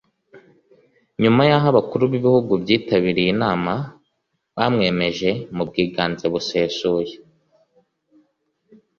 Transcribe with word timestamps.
nyuma 1.21 1.41
yaho 1.49 1.65
abakuru 1.71 2.03
b’ibihugu 2.11 2.51
byitabiriye 2.63 3.25
iyi 3.31 3.35
nama 3.43 3.73
bamwemeje 4.55 5.29
mu 5.55 5.63
bwiganze 5.69 6.25
busesuye 6.33 7.13